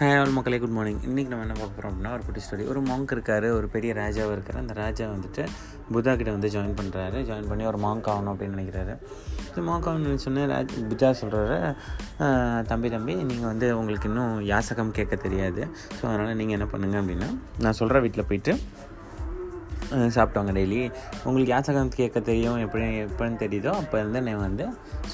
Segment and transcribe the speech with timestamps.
[0.00, 2.80] ஹே all மக்களே good morning இன்றைக்கி நம்ம என்ன பார்க்க போகிறோம் அப்படின்னா ஒரு குட்டி ஸ்டோரி ஒரு
[2.88, 4.58] மாங்க் இருக்கார் ஒரு பெரிய ராஜாவாக இருக்கார்.
[4.60, 5.42] அந்த ராஜா வந்துட்டு
[5.94, 8.94] புத்தா கிட்ட வந்து ஜாயின் பண்ணுறாரு ஜாயின் பண்ணி ஒரு மாங்க் ஆகணும் அப்படின்னு நினைக்கிறாரு.
[9.54, 11.58] ஸோ மாங்க் ஆகணும்னு சொன்னேன் ராஜ் புத்தா சொல்கிறாரு
[12.70, 15.64] தம்பி தம்பி நீங்கள் வந்து உங்களுக்கு இன்னும் யாசகம் கேட்க தெரியாது.
[15.96, 17.30] ஸோ அதனால் நீங்கள் என்ன பண்ணுங்கள் அப்படின்னா
[17.66, 18.54] நான் சொல்கிற வீட்டில் போயிட்டு
[19.90, 20.78] அஹ் சாப்பிட்டவங்க டெய்லி
[21.24, 24.64] உங்களுக்கு யாசகம் கேட்க தெரியும் எப்படி எப்படின்னு தெரியுதோ அப்போ இருந்து நான் வந்து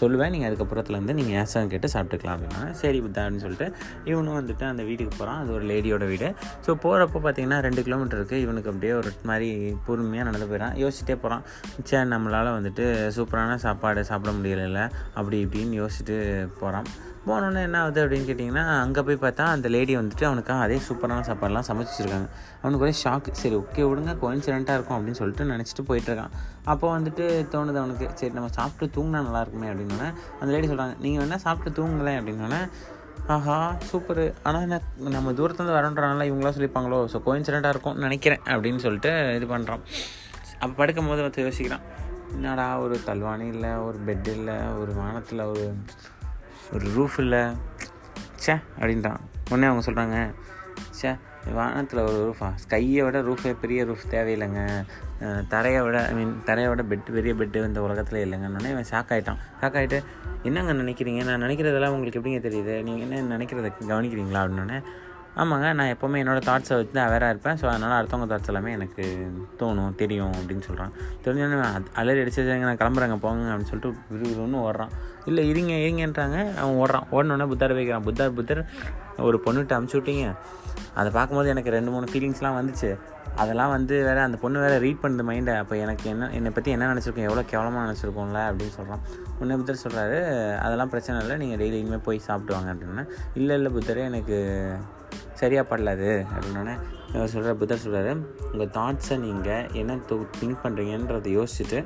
[0.00, 0.30] சொல்லுவேன்.
[0.30, 3.68] நீங்கள் அதுக்கப்புறத்துலேருந்து நீங்கள் யாசகம் கேட்டு சாப்பிட்டுக்கலாம் அப்படின்னா சரி புத்தா அப்படின்னு சொல்லிட்டு
[4.04, 6.28] இவனும் வந்துட்டு அந்த வீட்டுக்கு போகிறான் அது ஒரு லேடியோட வீடு.
[6.66, 9.48] ஸோ போகிறப்போ பார்த்தீங்கன்னா ரெண்டு கிலோமீட்டர் இருக்குது இவனுக்கு அப்படியே ஒரு மாதிரி
[9.86, 11.44] பொறுமையாக நடந்து போயிடான் யோசிச்சிட்டே போகிறான்
[11.82, 12.86] சே நம்மளால் வந்துட்டு
[13.16, 14.82] சூப்பரான சாப்பாடு சாப்பிட முடியல
[15.14, 16.16] அப்படி இப்படின்னு யோசிச்சுட்டு
[16.60, 16.88] போகிறான்
[17.26, 21.66] போனோன்னே என்ன ஆகுது அப்படின்னு கேட்டிங்கன்னா அங்கே போய் பார்த்தா அந்த லேடி வந்துட்டு அவனுக்காக அதே சூப்பரான சாப்பாடுலாம்
[21.68, 22.28] சமைச்சு வச்சுருக்காங்க.
[22.62, 26.30] அவனுக்கு ஒரே ஷாக் சரி ஓகே விடுங்க கோயின்சிடென்ட்டாக இருக்கும் அப்படின்னு சொல்லிட்டு நினச்சிட்டு போயிட்டுருக்கான்
[26.64, 31.36] அப்போ வந்துட்டு தோணுது அவனுக்கு சரி நம்ம சாப்பிட்டு தூங்கினா நல்லாயிருக்குமே அப்படின்னோடனே அந்த லேடி சொல்கிறாங்க நீங்கள் வேணால்
[31.36, 32.68] சாப்பிட்டு தூங்கலை அப்படின்னோடனே
[33.26, 37.08] ஆஹா சூப்பரு ஆனால் என்ன நம்ம தூரத்துலேருந்து வரன்றனால இவங்களாம் சொல்லிப்பாங்களோ?
[37.12, 39.80] ஸோ கோயின்சிடென்ட்டாக இருக்கும்னு நினைக்கிறேன் அப்படின்னு சொல்லிட்டு இது பண்ணுறான்
[40.58, 41.80] அப்போ படுக்கும் போது வந்து யோசிக்கிறான்
[42.32, 45.74] என்னடா ஒரு தல்வானி இல்லை ஒரு பெட் இல்லை ஒரு வானத்தில் ஒரு
[46.74, 47.42] ஒரு ரூஃப் இல்லை.
[48.44, 50.16] ச்சே அப்படின்ட்டான் உடனே அவங்க சொல்கிறாங்க
[51.00, 51.18] ச்சே
[51.54, 54.60] வானத்தில் ஒரு ரூஃபா ஸ்கையை விட ரூஃபே பெரிய ரூஃப் தேவையில்லைங்க.
[55.48, 59.40] தரையை விட ஐ மீன் தரையை விட பெட் பெரிய பெட்டு இந்த உலகத்தில் இல்லைங்கன்னொடனே இவன் ஷாக் ஆகிட்டான்
[59.60, 59.98] ஷாக் ஆகிட்டு
[60.42, 61.24] என்னங்க நினைக்கிறீங்க?
[61.24, 62.82] நான் நினைக்கிறதெல்லாம் உங்களுக்கு எப்படிங்க தெரியுது?
[62.82, 64.40] நீங்கள் என்ன நினைக்கிறத கவனிக்கிறீங்களா?
[64.44, 64.78] அப்படின்னோடனே
[65.36, 67.56] ஆமாங்க நான் எப்போவுமே என்னோடய தாட்ஸை வச்சு தான் அவேராக இருப்பேன்.
[67.56, 69.04] ஸோ அதனால் அடுத்தவங்க தாட்ஸ் எல்லாமே எனக்கு
[69.58, 70.92] தோணும் தெரியும் அப்படின்னு சொல்கிறான்
[71.24, 74.92] தெரிஞ்சோடனே அ- அலறி அடிச்சதுங்க நான் கிளம்புறேங்க போங்க அப்படின்னு சொல்லிட்டு விறுவிறுன்னு ஓடுறான்.
[75.30, 76.38] இல்லை இருங்க இருங்கன்றாங்க.
[76.60, 77.06] அவன் ஓடுறான்.
[77.16, 78.06] ஓடனோடனே புத்தர் வைக்கிறான்.
[78.08, 78.62] புத்தர் புத்தர்
[79.28, 80.26] ஒரு பொண்ணுகிட்ட அமுச்சு விட்டீங்க.
[81.00, 82.90] அதை பார்க்கும்போது எனக்கு ரெண்டு மூணு ஃபீலிங்ஸ்லாம் வந்துச்சு.
[83.42, 86.88] அதெல்லாம் வந்து வேறு அந்த பொண்ணு வேறு ரீட் பண்ணுது மைண்டை அப்போ எனக்கு என்ன என்னை பற்றி என்ன
[86.92, 87.28] நினச்சிருக்கோம்?
[87.28, 88.40] எவ்வளோ கேவலமாக நினச்சிருக்கோம்ல?
[88.50, 89.02] அப்படின்னு சொல்கிறான்
[89.40, 90.18] உன்னை புத்தர் சொல்கிறாரு
[90.66, 91.36] அதெல்லாம் பிரச்சனை இல்லை.
[91.42, 92.70] நீங்கள் டெய்லி இனிமேல் போய் சாப்பிட்டு வாங்க.
[92.74, 93.06] அப்படின்னா.
[93.40, 94.38] இல்லை இல்லை புத்தரே எனக்கு
[95.40, 96.74] சரியாக படலாது அப்படின்னோடனே
[97.32, 98.12] சொல்கிற புத்தர் சொல்கிறாரு
[98.52, 99.98] உங்கள் தாட்ஸை நீங்கள் என்ன
[100.40, 101.80] திங்க் பண்ணுறீங்கன்றதை யோசிச்சுட்டு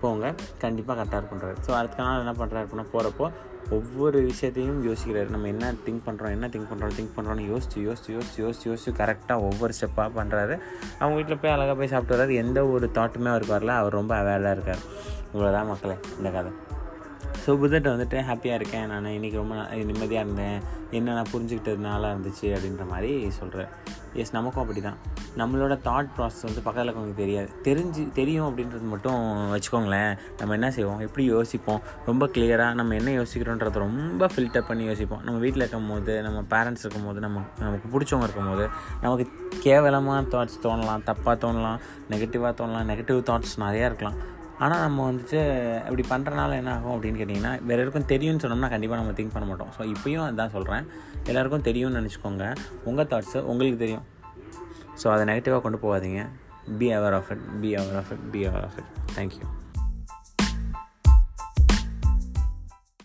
[0.00, 0.34] போங்க.
[0.64, 3.28] கண்டிப்பாக கரெக்டாக இருக்குன்றாரு ஸோ அடுத்த நாள் என்ன பண்ணுறாரு அப்படின்னா போகிறப்போ
[3.76, 5.28] ஒவ்வொரு விஷயத்தையும் யோசிக்கிறாரு.
[5.34, 9.46] நம்ம என்ன திங்க் பண்ணுறோம் என்ன திங்க் பண்ணுறோம் திங்க் பண்ணுறோன்னு யோசிச்சு யோசிச்சு யோசிச்சு யோசிச்சு யோசிச்சு கரெக்டாக
[9.48, 10.54] ஒவ்வொரு ஸ்டெப்பாக பண்ணுறாரு
[10.98, 12.34] அவங்க வீட்டில் போய் அழகாக போய் சாப்பிட்டு வர்றாரு.
[12.44, 14.82] எந்த ஒரு தாட்டுமே அவருக்கு வரல அவர் ரொம்ப அவேர்டாக இருக்கார்.
[15.34, 16.52] இவ்வளோதான் மக்களே இந்த கதை.
[17.48, 18.88] ஸோ புதட்ட வந்துட்டு ஹாப்பியாக இருக்கேன்.
[18.92, 19.54] நான் இன்றைக்கி ரொம்ப
[19.90, 20.58] நிம்மதியாக இருந்தேன்.
[20.98, 23.70] என்ன நான் புரிஞ்சுக்கிட்டதுனால இருந்துச்சு அப்படின்ற மாதிரி சொல்கிறேன்
[24.20, 24.98] எஸ் நமக்கும் அப்படி தான்
[25.40, 27.48] நம்மளோட தாட் ப்ராசஸ் வந்து பக்கத்தில் இருக்கவங்களுக்கு தெரியாது.
[27.66, 29.18] தெரிஞ்சு தெரியும் அப்படின்றது மட்டும்
[29.54, 30.12] வச்சுக்கோங்களேன்.
[30.38, 31.00] நம்ம என்ன செய்வோம்?
[31.06, 31.80] எப்படி யோசிப்போம்?
[32.06, 35.22] ரொம்ப கிளியராக நம்ம என்ன யோசிக்கிறோன்றத ரொம்ப ஃபில்டர் பண்ணி யோசிப்போம்.
[35.26, 38.66] நம்ம வீட்டில் இருக்கும் போது நம்ம பேரண்ட்ஸ் இருக்கும் போது நம்ம நமக்கு பிடிச்சவங்க இருக்கும் போது
[39.04, 39.26] நமக்கு
[39.66, 41.06] கேவலமான தாட்ஸ் தோணலாம்.
[41.10, 41.78] தப்பாக தோணலாம்.
[42.14, 42.90] நெகட்டிவாக தோணலாம்.
[42.92, 44.18] நெகட்டிவ் தாட்ஸ் நிறையா இருக்கலாம்.
[44.64, 45.40] ஆனால் நம்ம வந்துட்டு
[45.88, 49.72] இப்படி பண்ணுறனால என்ன ஆகும் அப்படின்னு கேட்டிங்கன்னா வேறு யாருக்கும் தெரியும்னு சொன்னோம்னா கண்டிப்பாக நம்ம திங்க் பண்ண மாட்டோம்.
[49.76, 50.86] ஸோ இப்போயும் அதான் சொல்கிறேன்
[51.30, 52.46] எல்லாருக்கும் தெரியும்னு நினச்சிக்கோங்க.
[52.84, 54.04] உங்கள் தாட்ஸு உங்களுக்கு தெரியும்.
[55.02, 56.22] ஸோ அதை நெகட்டிவாக கொண்டு போகாதீங்க.
[56.78, 59.46] Be aware of it be aware of it be aware of it thank you